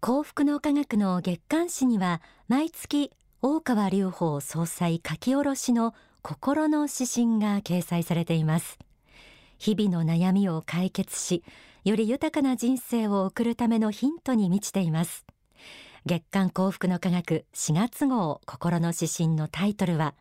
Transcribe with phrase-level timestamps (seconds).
[0.00, 3.10] 幸福の科学の月刊誌には毎月
[3.42, 8.78] 大川隆法総裁書き下ろしの心の指針が掲載されています。
[9.58, 11.42] 日々の悩みを解決し
[11.84, 15.26] より豊かな人生を送るためのヒントに満ちています。
[16.06, 20.14] 月刊幸福の科学4月号心の指針のタイトルは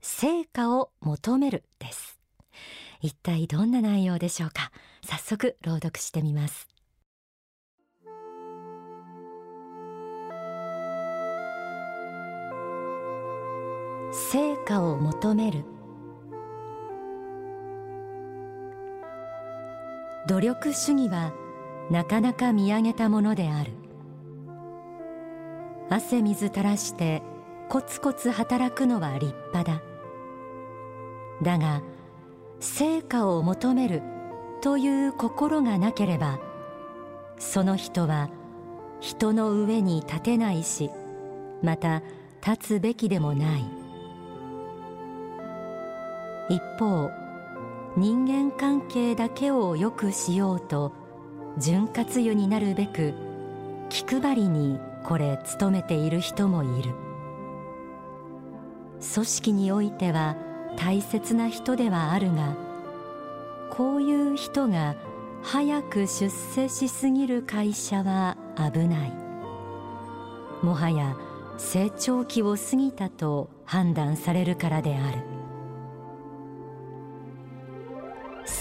[0.00, 2.18] 成果を求めるです。
[3.02, 4.72] 一体どんな内容でしょうか。
[5.04, 6.75] 早速朗読してみます。
[14.12, 15.64] 成果を求める。
[20.28, 21.32] 努力主義は
[21.90, 23.72] なかなか見上げたものである。
[25.88, 27.22] 汗水垂らして
[27.68, 29.82] コツコツ働くのは立派だ。
[31.42, 31.82] だが
[32.60, 34.02] 成果を求める
[34.62, 36.40] という心がなければ
[37.38, 38.30] その人は
[39.00, 40.90] 人の上に立てないし
[41.62, 42.02] また
[42.44, 43.85] 立つべきでもない。
[46.48, 47.10] 一方
[47.96, 50.92] 人間関係だけを良くしようと
[51.58, 53.14] 潤滑油になるべく
[53.88, 56.94] 気配りにこれ努めている人もいる。
[59.14, 60.36] 組織においては
[60.76, 62.56] 大切な人ではあるが
[63.70, 64.96] こういう人が
[65.42, 69.12] 早く出世しすぎる会社は危ない。
[70.62, 71.16] もはや
[71.58, 75.35] 成長期を過ぎたと判断されるからである。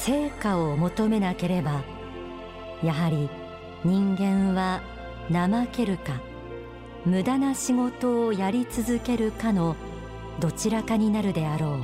[0.05, 1.81] 成果を求めなければ
[2.83, 3.27] やはり
[3.83, 4.83] 人間は
[5.31, 6.21] 怠けるか
[7.07, 9.75] 無駄な仕事をやり続けるかの
[10.39, 11.79] どちらかになるであろう。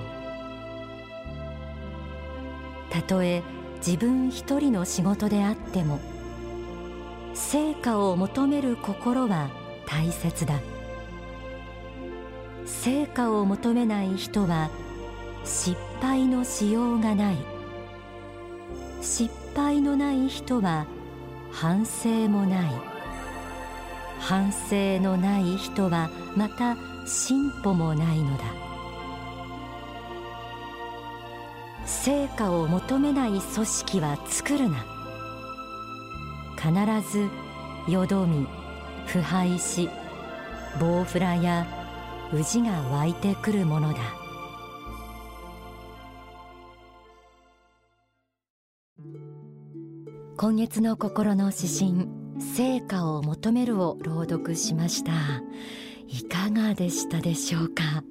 [2.92, 3.42] たとえ
[3.78, 6.00] 自分一人の仕事であっても
[7.34, 9.50] 成果を求める心は
[9.88, 10.60] 大切だ。
[12.68, 14.70] 成果を求めない人は
[15.44, 17.51] 失敗のしようがない。
[19.02, 20.86] 失敗のない人は
[21.52, 22.72] 反省もない。
[24.20, 28.44] 反省のない人はまた進歩もないのだ。
[31.86, 34.86] 成果を求めない組織は作るな。
[36.56, 37.28] 必ず
[37.92, 38.46] よどみ
[39.08, 39.90] 腐敗し
[40.80, 41.66] ボウフラや
[42.32, 44.21] 宇治が湧いてくるものだ。
[50.42, 52.08] 今月の心の指針
[52.40, 55.12] 成果を求めるを朗読しました。
[56.08, 58.04] いかがでしたでしょうか？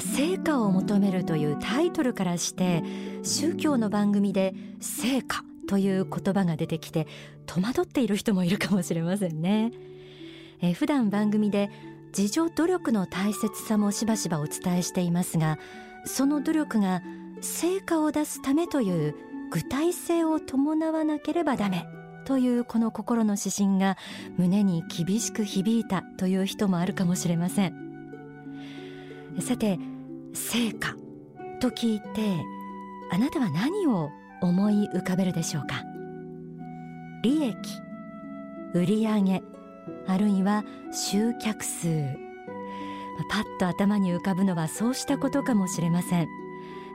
[0.00, 2.82] 成果を求めるというタイトルからして
[3.22, 7.06] 宗教の番組で成果という言葉が出てきて
[7.46, 9.70] 戸惑っている人もいるかもしれませんね。
[10.62, 11.70] え普段番組で
[12.08, 15.60] 自助努力の大切さもしばしばお伝えしていますが
[16.06, 17.02] その努力が
[17.40, 19.14] 成果を出すためという
[19.52, 21.86] 具体性を伴わなければダメ
[22.24, 23.98] というこの心の指針が
[24.38, 27.74] 胸に厳しく響いたという人もあるかもしれません。
[29.40, 29.78] さて
[30.32, 30.94] 成果
[31.60, 32.06] と聞いて
[33.10, 34.08] あなたは何を
[34.40, 35.84] 思い浮かべるでしょうか？
[37.22, 37.54] 利益
[38.72, 39.42] 売上
[40.06, 41.88] あるいは集客数。
[43.28, 46.28] パッと頭に浮かぶのはそうしたことかもしれません。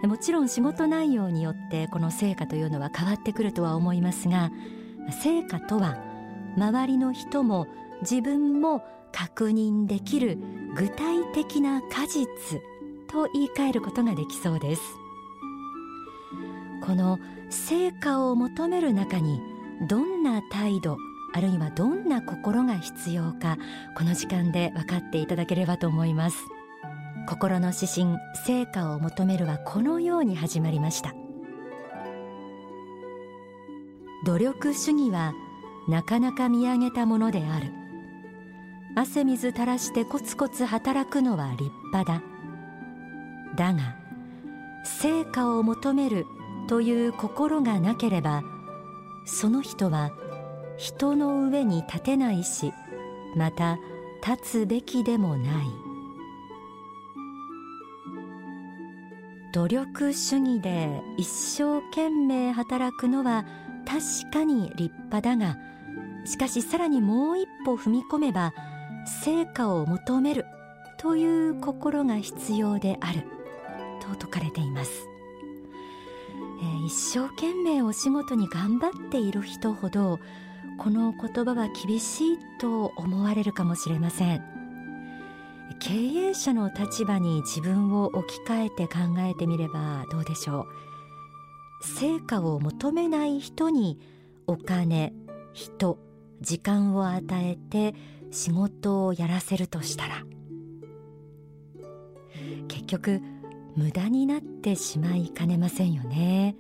[0.04, 4.52] もちろん仕事内容によってこの成果というのは変わってくるとは思いますが
[5.24, 5.98] 成果とは
[6.56, 7.68] 周りの人も
[8.02, 10.38] 自分も確認できる
[10.76, 12.28] 具体的な果実
[13.08, 14.82] と言い換えることができそうです。
[16.84, 17.20] この
[17.50, 19.42] 成果を求める中に
[19.90, 20.98] どんな態度
[21.34, 23.58] あるいはどんな心が必要か
[23.96, 26.38] この時間で分かっていただければと思います。
[27.28, 31.14] 心の指針成果を求めるはこのように始まりました。
[34.26, 35.34] 努力主義は
[35.88, 37.72] なかなか見上げたものである。
[38.96, 42.24] 汗水垂らしてコツコツ働くのは立派だ。
[43.56, 43.96] だが
[44.84, 46.26] 成果を求める
[46.68, 48.44] という心がなければ
[49.26, 50.12] その人は
[50.78, 52.72] 人の上に立てないし
[53.36, 53.78] また
[54.26, 55.87] 立つべきでもない。
[59.54, 63.46] 努力主義で一生懸命働くのは
[63.86, 65.58] 確かに立派だが
[66.26, 68.54] しかしさらにもう一歩踏み込めば
[69.24, 70.46] 成果を求める
[70.98, 73.22] という心が必要である
[74.02, 75.08] と説かれています、
[76.62, 80.20] えー、一生懸命お仕事に頑張っている人ほど
[80.78, 84.57] この言葉は厳しいと思われるかもしれません。
[85.80, 90.68] 経営者の立場に自分を置き換えて考えてみればどうでしょう。
[91.82, 94.00] 成果を求めない人に
[94.48, 95.14] お金
[95.54, 96.00] 人
[96.42, 97.96] 時間を与えて
[98.32, 100.24] 仕事をやらせるとしたら。
[102.68, 103.22] 結局
[103.76, 106.56] 無駄になってしまいかねませんよね。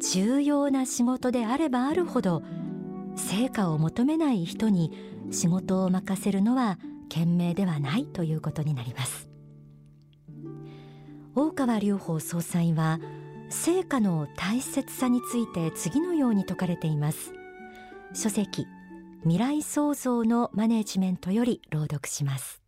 [0.00, 2.42] 重要な仕事であればあるほど
[3.16, 4.92] 成果を求めない人に
[5.30, 6.78] 仕事を任せるのは
[7.08, 9.28] 賢明ではないということになります。
[11.34, 13.00] 大川隆法総裁は
[13.50, 17.32] 成果の大切さについて次のように説かれています。
[18.12, 18.66] 書籍
[19.22, 22.62] 未来創造のマネジメントより朗読します。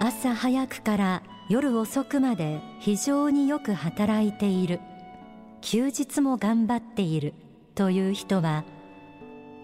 [0.00, 4.80] 朝早くから夜遅くまで非常によく働いている。
[5.62, 7.34] 休日も頑張っている
[7.74, 8.64] という人は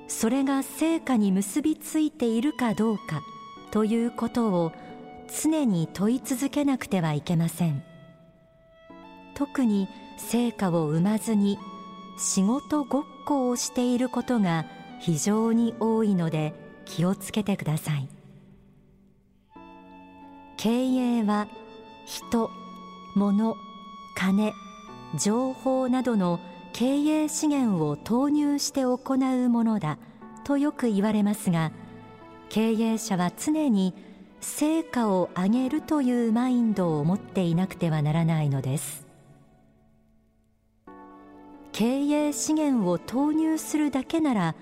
[0.07, 3.21] それが成果に結びついているかどうか
[3.71, 4.73] ということを
[5.43, 7.83] 常に問い続けなくてはいけません。
[9.35, 11.59] 特に成果を生まずに
[12.19, 14.65] 仕事ごっこをしていることが
[15.01, 16.55] 非常に多いので
[16.87, 18.09] 気をつけてください。
[20.57, 21.47] 経営は
[22.07, 22.51] 人
[23.15, 23.55] 物
[24.17, 24.53] 金。
[25.17, 26.41] 情報などの
[26.73, 29.99] 経営資源を投入して行うものだ
[30.45, 31.73] とよく言われますが
[32.49, 33.95] 経営者は常に
[34.41, 39.07] 成果を上げるというマインドを持っていなくてはならないのです。
[41.73, 44.55] 経営資源を投入するだけなら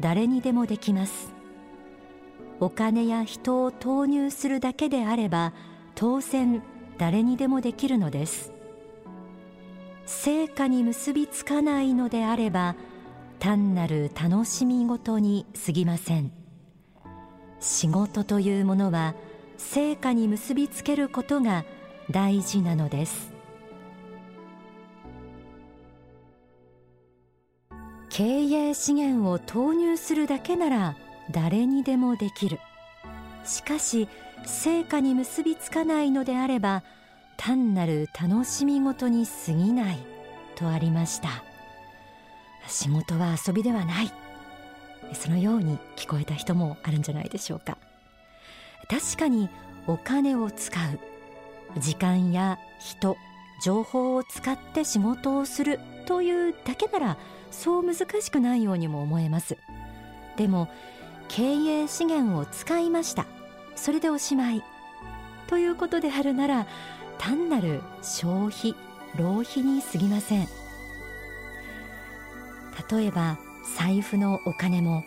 [0.00, 1.32] 誰にでもできます。
[2.60, 5.52] お金や人を投入するだけであれば
[5.94, 6.62] 当然
[6.96, 8.53] 誰にでもできるのです。
[10.06, 12.76] 成果に結びつかないのであれば
[13.38, 16.32] 単なる楽しみ事に過ぎません。
[17.60, 19.14] 仕事というものは
[19.56, 21.64] 成果に結びつけることが
[22.10, 23.32] 大事なのです。
[28.10, 30.96] 経営資源を投入するだけなら
[31.30, 32.60] 誰にでもできる。
[33.44, 34.08] しかし
[34.46, 36.82] 成果に結びつかないのであれば
[37.36, 39.98] 単なる楽しみ事に過ぎない
[40.56, 41.44] とありました。
[42.66, 44.12] 仕事は遊びではない。
[45.12, 47.76] そのように聞こえた人もあるんじゃないでしょうか。
[48.88, 49.48] 確かに
[49.86, 50.74] お金を使
[51.76, 53.16] う時間や人
[53.62, 57.16] 情報を使って仕事をするというだけなら
[57.50, 59.56] そう難しくないようにも思えます。
[60.36, 60.68] でも
[61.28, 63.26] 経営資源を使いました。
[63.76, 64.62] それでおしまい。
[65.46, 66.66] ということであるなら
[67.18, 68.74] 単なる消費
[69.16, 70.48] 浪費に過ぎません。
[72.90, 73.38] 例えば
[73.76, 75.04] 財布のお金も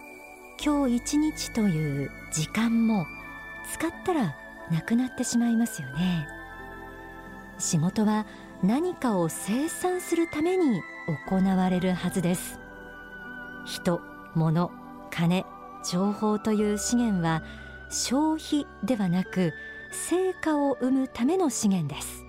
[0.64, 3.06] 今日一日という時間も
[3.72, 4.36] 使ったら
[4.72, 6.28] なくなってしまいますよね。
[7.60, 8.26] 仕事は
[8.64, 10.82] 何かを生産するために
[11.30, 12.60] 行われるはずです。
[13.66, 14.02] 人
[14.36, 14.72] 物
[15.12, 15.46] 金
[15.90, 17.44] 情報という資源は
[17.90, 19.54] 消費ではなく
[19.92, 22.24] 成果を生むための資源です。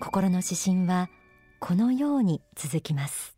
[0.00, 1.08] 心の指針は
[1.60, 3.36] このように続きます。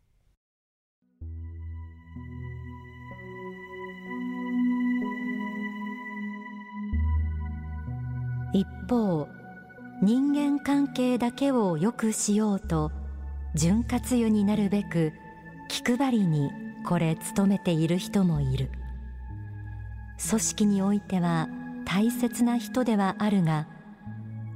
[8.53, 9.27] 一方
[10.01, 12.91] 人間関係だけを良くしようと
[13.55, 15.13] 潤滑油になるべく
[15.67, 16.49] 気配りに
[16.85, 18.71] これ努めている人もいる。
[20.29, 21.47] 組織においては
[21.91, 23.67] 大切な人ではあるが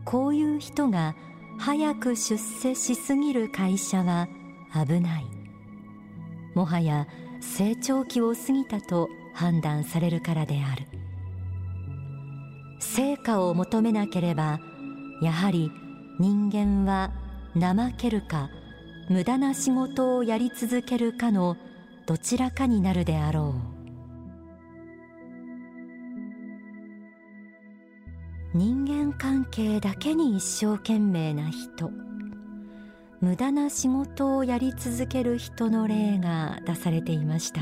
[0.05, 1.15] こういう人が
[1.57, 4.27] 早く出世しすぎる会社は
[4.73, 5.25] 危ない。
[6.53, 7.07] もはや
[7.41, 10.85] 成長期を過ぎたと判断されるからである。
[12.79, 14.59] 成果を求めなければ
[15.19, 15.71] やはり
[16.19, 17.11] 人間は
[17.55, 18.51] 怠けるか
[19.09, 21.57] 無駄な仕事をやり続けるかの
[22.05, 23.72] どちらかになるであろう。
[28.55, 31.89] 人間関係だけに一生懸命な人。
[33.19, 37.61] 無駄な仕事をやり続ける人の例が出されていました。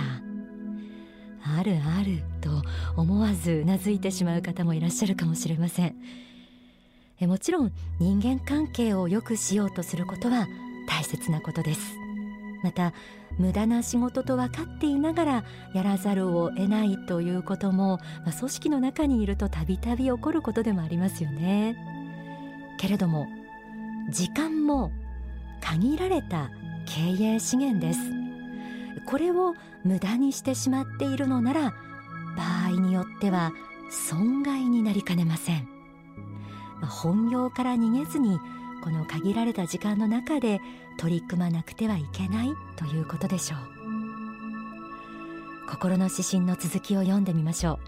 [1.43, 2.62] あるあると
[2.98, 5.95] 思わずうなずいてしまう方もいらっしゃるかもしれません。
[7.21, 10.45] えもちろん人間関係を良くしようとすることは
[10.89, 12.00] 大切なことです。
[12.63, 12.94] また
[13.38, 21.75] 無駄な仕事と分かっていながらやらざるを得ないということも、まあ、組織の中にいるとたびたび起こることでもありますよね。
[22.77, 23.27] けれども
[24.10, 24.91] 時間も
[25.62, 26.50] 限られた
[26.86, 28.00] 経営資源です。
[29.06, 29.53] これを
[29.84, 33.51] 無駄にしてしまっているのなら場合によっては
[33.89, 35.68] 損害になりかねません。
[36.82, 38.39] 本業から逃げずに
[38.84, 40.60] この限られた時間の中で
[41.01, 43.60] 取り組まなくてはいけないということでしょう。
[45.67, 47.79] 心の指針の続きを読んでみましょ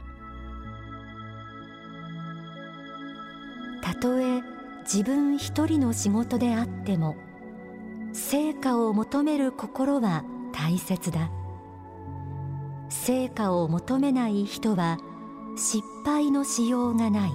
[3.79, 3.84] う。
[3.84, 4.41] たとえ
[4.82, 7.15] 自分一人の仕事であっても
[8.13, 11.29] 成果を求める心は大切だ。
[12.89, 14.98] 成果を求めない人は
[15.55, 17.32] 失敗のしようがない。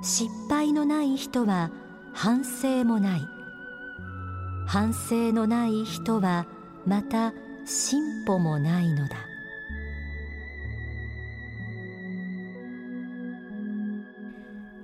[0.00, 1.70] 失敗のない人は
[2.14, 3.35] 反省もない。
[4.66, 6.46] 反省のない人は
[6.86, 7.32] また
[7.64, 9.16] 進歩もないのだ。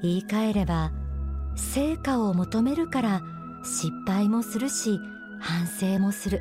[0.02, 0.90] 言い換えれば
[1.56, 3.20] 成果を求めるから
[3.64, 4.98] 失敗もするし
[5.38, 6.40] 反省もする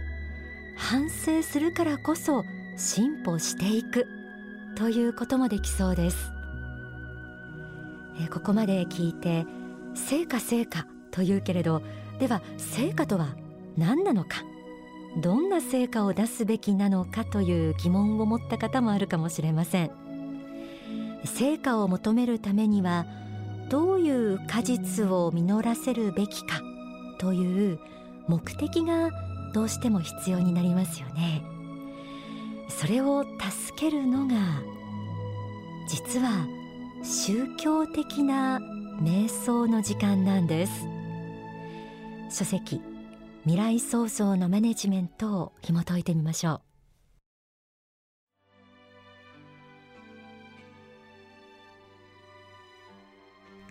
[0.75, 2.43] 反省するからこそ
[2.75, 4.07] 進歩していく
[4.75, 6.31] ということもできそうです。
[8.19, 9.45] えここまで聞いて
[9.93, 11.83] 成果成果というけれど
[12.21, 13.35] では成果とは
[13.77, 14.43] 何なのか？
[15.17, 19.91] どんな成果を出すべきなのかという疑問を持った方もあるかもしれません。
[21.25, 23.07] 成果を求めるためには
[23.69, 26.61] どういう果実を実らせるべきか
[27.17, 27.79] という
[28.27, 29.09] 目的が
[29.55, 31.41] どうしても必要になりますよね。
[32.69, 34.35] それを助けるのが
[35.87, 36.45] 実は
[37.01, 38.59] 宗教的な
[39.01, 40.85] 瞑想の時間なんです。
[42.31, 42.81] 書籍
[43.43, 46.61] 未来創造のマネジメントを紐解いてみましょう。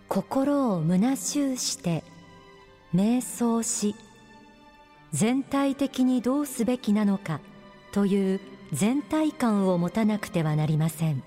[0.07, 2.03] 心を虚しゅうして
[2.93, 3.95] 瞑想し
[5.13, 7.39] 全体的にどうすべきなのか
[7.93, 8.41] という
[8.73, 11.23] 全体感を持たなくてはなりません。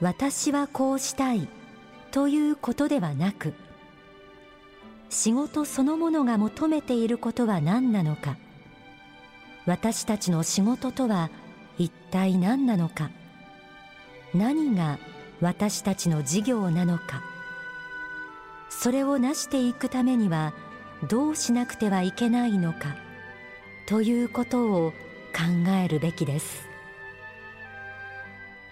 [0.00, 1.48] 私はこうしたい
[2.10, 3.52] ということではなく
[5.10, 8.36] 仕事そのものが求めていることは何なのか。
[9.66, 11.30] 私たちの仕事とは
[11.78, 13.10] 一体何なのか。
[14.34, 14.98] 何が
[15.40, 17.22] 私たちの事業なのか。
[18.68, 20.52] それを成していくためには
[21.08, 22.96] どうしなくてはいけないのか。
[23.86, 24.92] ということを
[25.32, 26.68] 考えるべきです。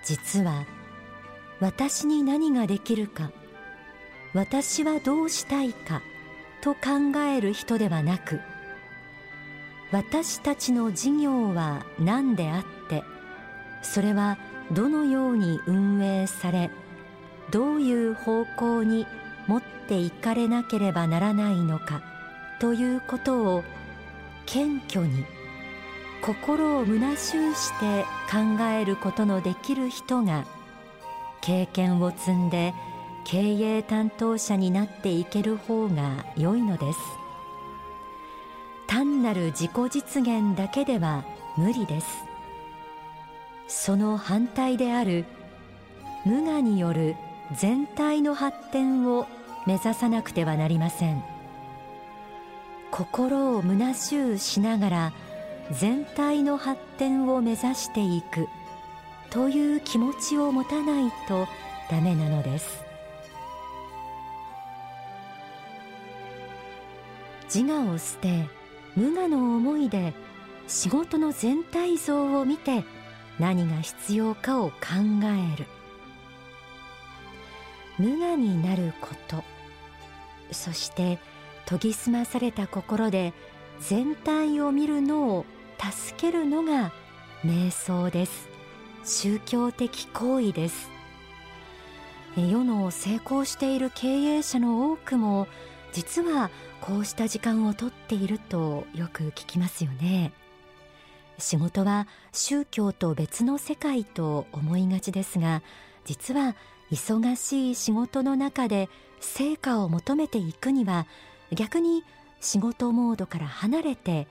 [0.04, 0.66] 実は
[1.60, 3.30] 私に何ができるか。
[4.34, 6.02] 私はどうしたいか。
[6.66, 8.40] と考える人ではなく
[9.92, 13.04] 私たちの事業は何であって
[13.82, 14.36] それは
[14.72, 16.72] どのように運営され
[17.52, 19.06] どういう方向に
[19.46, 22.02] 持っていかれなければならないのか
[22.58, 23.62] ということを
[24.44, 25.24] 謙虚に
[26.20, 30.44] 心を虚しゅうして考えることのできる人が
[31.42, 32.74] 経験を積んで
[33.28, 36.98] 経営担当者になっていける方が良いのです。
[38.86, 41.24] 単なる自己実現だけでは
[41.56, 42.06] 無理です。
[43.66, 45.24] その反対である
[46.24, 47.16] 無我による
[47.58, 49.26] 全体の発展を
[49.66, 51.24] 目指さなくてはなりません。
[52.92, 55.12] 心を虚しゅうしながら
[55.72, 58.48] 全体の発展を目指していく
[59.30, 61.48] という気持ちを持たないと
[61.90, 62.85] ダメなのです。
[67.56, 68.44] 自我を捨て
[68.96, 70.12] 無我の思いで
[70.68, 72.84] 仕事の全体像を見て
[73.38, 74.74] 何が必要かを考
[75.24, 75.64] える。
[77.98, 79.42] 無我になること。
[80.52, 81.18] そして
[81.64, 83.32] 研ぎ澄まされた心で
[83.80, 85.46] 全体を見るのを
[85.78, 86.92] 助けるのが
[87.42, 88.50] 瞑想です。
[89.02, 90.90] 宗教的行為です。
[92.36, 95.48] 世の成功している経営者の多くも
[95.94, 100.32] 実はこうした時間をとっているとよく聞きますよね。
[101.38, 105.62] 仕事は宗教と別の世界と思いがちですが
[106.04, 106.54] 実は
[106.90, 108.88] 忙しい仕事の中で
[109.20, 111.06] 成果を求めていくには
[111.52, 112.04] 逆に
[112.40, 114.26] 仕事モードから離れて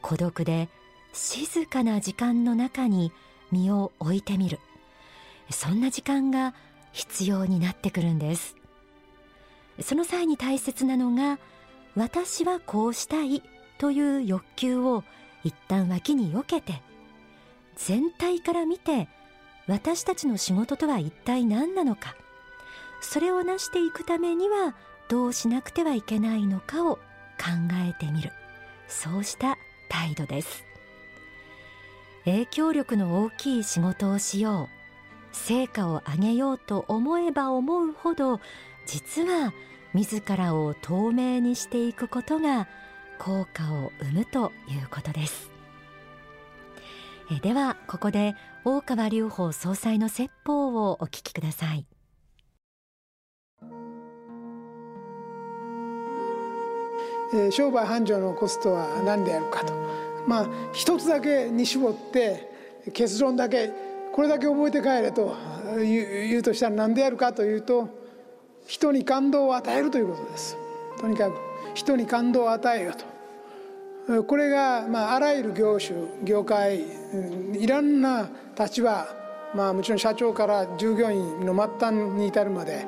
[0.00, 0.68] 孤独で
[1.12, 3.12] 静かな時間の中に
[3.50, 4.58] 身を置いてみる。
[5.50, 6.54] そんな時間が
[6.92, 8.56] 必要になってくるんです。
[9.80, 11.38] その際に大切なのが
[11.96, 13.42] 私はこうしたい
[13.78, 15.04] という欲求を
[15.44, 16.82] 一旦脇に避けて
[17.76, 19.08] 全体から見て
[19.66, 22.14] 私たちの仕事とは一体何なのか
[23.00, 24.74] それを成していくためには
[25.08, 27.00] どうしなくてはいけないのかを考
[27.86, 28.30] えてみる。
[28.88, 29.58] そうした
[29.88, 30.64] 態度です。
[32.24, 34.68] 影響力の大きい仕事をしよ
[35.32, 38.38] う成果を上げようと思えば思うほど
[38.86, 39.52] 実は
[39.94, 42.66] 自らを透明にしていくことが
[43.18, 45.50] 効果を生むということです。
[47.30, 48.34] えではここで
[48.64, 51.86] 大川隆法総裁の説法をお聞きください。
[57.34, 59.74] え商売繁盛のコストは何であるかと。
[60.26, 62.50] まあ一つだけに絞って
[62.92, 63.70] 結論だけ
[64.12, 65.36] これだけ覚えて帰れと
[65.78, 68.01] 言うとしたら何であるかというと
[68.66, 70.56] 人に感動を与えるということです。
[71.00, 71.36] とにかく
[71.74, 74.24] 人に感動を与えようと。
[74.24, 76.80] これが、まあ、あらゆる業種業界
[77.52, 78.28] いろんな
[78.58, 79.06] 立場、
[79.54, 82.84] まあ、もちろん社長から従業員の末端に至るまで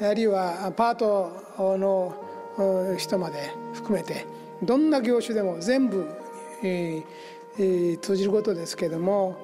[0.00, 4.24] あるいはパートの人まで含めて
[4.62, 6.06] どんな業種でも全部、
[8.00, 9.36] 通じることですけれども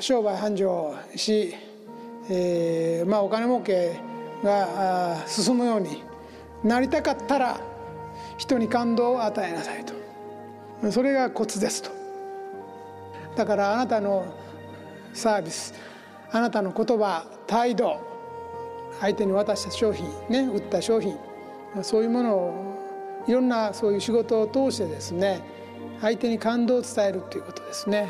[0.00, 1.54] 商売繁盛し、
[3.06, 4.00] まあ、お金儲け
[4.42, 6.02] が進むように
[6.62, 7.60] なりたかったら
[8.36, 9.94] 人に感動を与えなさいと。
[10.90, 11.90] それがコツですと。
[13.36, 14.24] だからあなたの
[15.12, 15.74] サービス
[16.30, 18.00] あなたの言葉態度
[19.00, 21.16] 相手に渡した商品ね売った商品
[21.82, 25.40] そういうものをいろんなそういう仕事を通してですね
[26.00, 28.08] 相手に感動を伝えるということですね。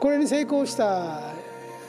[0.00, 1.20] これに成功した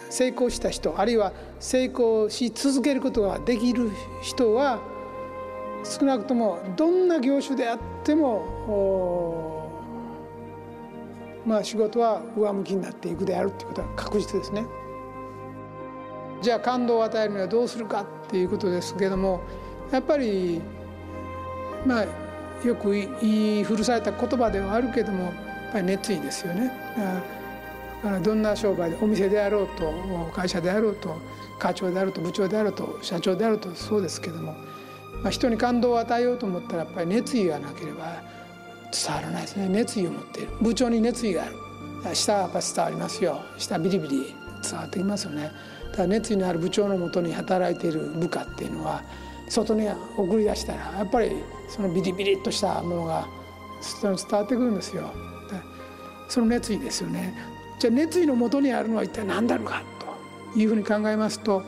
[0.10, 4.80] 成功した人あるいは成功し続けることができる人は
[5.84, 9.72] 少なくともどんな業種であっても
[11.46, 14.66] まあ仕事は上向きになっていくであるということは確実ですね。
[16.42, 19.42] じゃあ感動を与えるにはどうするかっていうことですけども
[19.92, 20.62] やっぱり
[21.86, 22.06] まあ
[22.68, 25.34] よく言い古された言葉ではあるけどもやっ
[25.72, 26.72] ぱり熱意ですよね。
[28.24, 29.92] どんな商売でお店であろうと
[30.34, 31.18] 会社であろうと
[31.60, 34.54] 課長であると部長であると社長であるとそうですけども、
[35.24, 38.22] まあ、人に感動を与えようと思ったらやっぱり熱意がなければ
[38.92, 39.68] 伝わらないですね。
[39.68, 40.52] 熱意を持っている。
[40.62, 42.16] 部長に熱意がある。
[42.16, 43.42] 下はやっぱ伝わりますよ。
[43.58, 45.52] 下ビリビリ伝わってきますよね。
[45.92, 49.02] ただ熱意のある部長のもとに働いている部下っていうのは
[49.50, 51.32] 外に送り出したらやっぱり
[51.68, 53.28] そのビリビリっとしたものが
[54.02, 55.10] 伝わってくるんですよ。
[56.30, 57.57] その熱意ですよね。
[57.80, 59.84] じゃあ熱意のもとにあるのは一体何だろうか
[60.54, 61.64] というふうに考えますと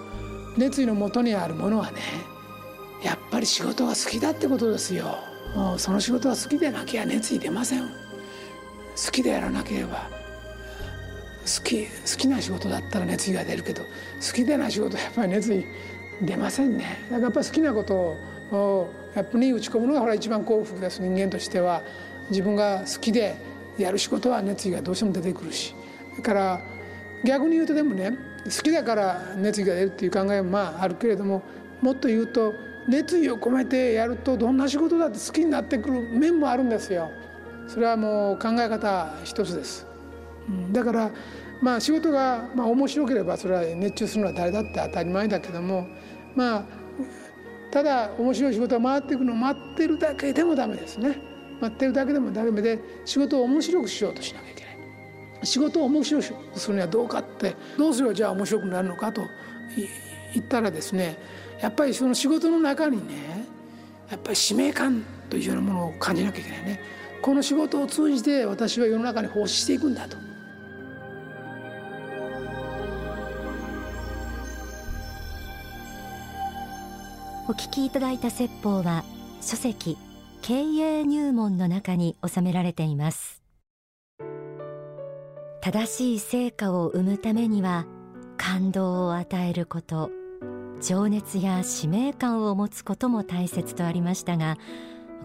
[0.57, 1.99] 熱意のもとにあるものはね
[3.03, 5.17] やっぱり仕事が好きだってことですよ。
[5.77, 7.87] その仕事が好きでなきゃ熱意出ません。
[7.87, 10.09] 好きでやらなければ
[11.41, 13.89] 好き好きな仕事だったら熱意が出るけど好
[14.33, 15.65] きでない仕事はやっぱり熱意
[16.21, 16.97] 出ませんね。
[17.09, 17.95] だからやっぱ好きなこと
[18.51, 21.01] をやっぱり打ち込むのがほら一番幸福です。
[21.01, 21.81] 人間としては
[22.29, 23.37] 自分が好きで
[23.77, 25.73] やる仕事は熱意がどうしても出てくるし
[26.19, 26.61] だから
[27.23, 28.11] 逆に言うとでもね
[28.43, 31.41] 好きだから熱意が出るっていう考えもまああるけれども
[31.81, 32.53] もっと言うと
[32.87, 37.09] 熱意を込めてやるとどんな仕事だって好きになってくる面もあるんですよ。
[37.67, 39.85] それはもう考え方一つです。
[40.49, 41.11] うん、だから
[41.61, 45.87] まあ仕事がまあ面白ければそれは熱中するのは誰だって当たり前だけども
[46.35, 46.63] まあ
[47.71, 51.17] ただ面白い仕事が回っていくのを待ってるだけでもダメですね。
[51.61, 54.68] 待ってるだけでもダメで仕事を面白くしようとしなきゃいけない。
[55.43, 59.27] 仕事を面白くするにはどうかってどうすればじゃあ面白くなるのかと
[60.33, 61.17] 言ったらですね
[61.61, 63.45] やっぱりその仕事の中にね
[64.09, 66.81] やっぱり使命感というようなものを感じなきゃいけないね
[67.21, 70.29] この仕事を通じて私は世の中に奉仕していくんだと。
[77.49, 79.03] お聞きいただいた説法は
[79.41, 79.97] 書籍
[80.43, 83.38] 経営入門の中に収められています
[85.61, 87.85] 正しい成果を生むためには
[88.37, 90.09] 感動を与えること
[90.81, 94.57] 情熱や使命感を持つことも大切とありましたが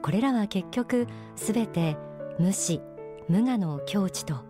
[0.03, 1.97] これらは結局すべて
[2.39, 2.81] 無視
[3.29, 4.41] 無我の境地と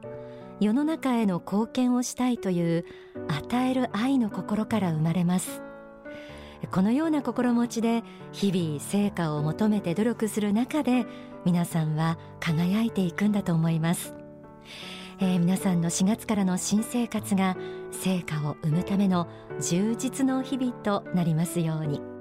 [0.61, 2.85] 世の中への貢献をしたいという
[3.29, 5.63] 与える愛の心から生まれます。
[6.71, 11.05] このような心持ちで日々成果を求めて努力する中で
[11.45, 14.15] 皆さんは輝いていくんだと思います。
[15.21, 17.57] えー、皆さんの4月からの新生活が
[17.93, 19.29] 成果を生むための
[19.61, 22.14] 充実の日々となりますように。